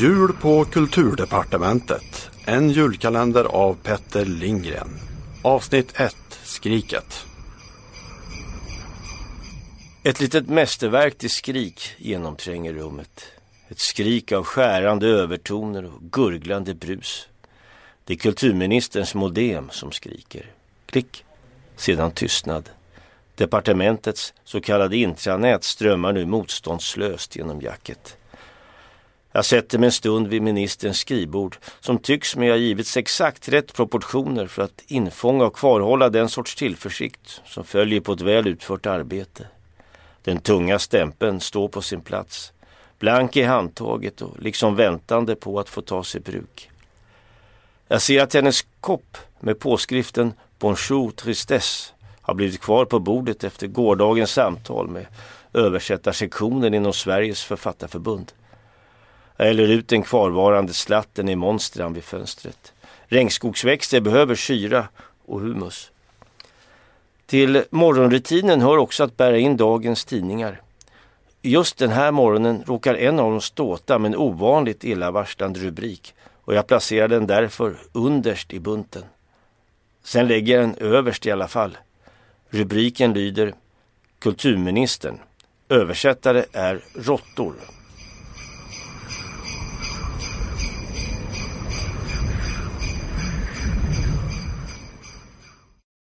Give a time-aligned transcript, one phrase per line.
[0.00, 2.30] Jul på Kulturdepartementet.
[2.44, 4.88] En julkalender av Petter Lindgren.
[5.42, 6.16] Avsnitt 1.
[6.42, 7.26] Skriket.
[10.04, 13.24] Ett litet mästerverk till skrik genomtränger rummet.
[13.68, 17.28] Ett skrik av skärande övertoner och gurglande brus.
[18.04, 20.50] Det är kulturministerns modem som skriker.
[20.86, 21.24] Klick.
[21.76, 22.70] Sedan tystnad.
[23.34, 28.16] Departementets så kallade intranät strömmar nu motståndslöst genom jacket.
[29.34, 33.74] Jag sätter mig en stund vid ministerns skrivbord som tycks mig ha givits exakt rätt
[33.74, 38.86] proportioner för att infånga och kvarhålla den sorts tillförsikt som följer på ett väl utfört
[38.86, 39.46] arbete.
[40.22, 42.52] Den tunga stämpeln står på sin plats,
[42.98, 46.70] blank i handtaget och liksom väntande på att få tas i bruk.
[47.88, 53.66] Jag ser att hennes kopp med påskriften Bonjour Tristesse har blivit kvar på bordet efter
[53.66, 55.06] gårdagens samtal med
[55.52, 58.32] översättarsektionen inom Sveriges författarförbund.
[59.36, 62.72] Jag häller ut den kvarvarande slatten i monstran vid fönstret.
[63.06, 64.88] Regnskogsväxter behöver syra
[65.26, 65.90] och humus.
[67.26, 70.60] Till morgonrutinen hör också att bära in dagens tidningar.
[71.42, 76.54] Just den här morgonen råkar en av dem ståta med en ovanligt illavarslande rubrik och
[76.54, 79.04] jag placerar den därför underst i bunten.
[80.02, 81.78] Sen lägger jag den överst i alla fall.
[82.50, 83.54] Rubriken lyder
[84.18, 85.18] Kulturministern.
[85.68, 87.54] Översättare är Råttor.